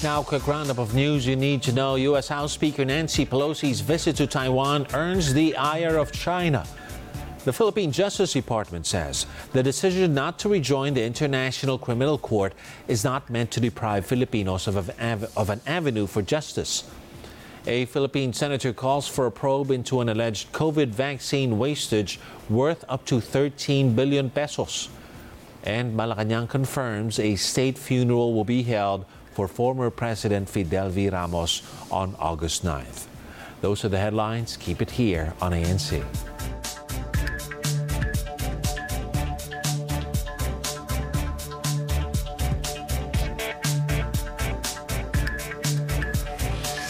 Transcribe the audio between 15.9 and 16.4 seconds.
for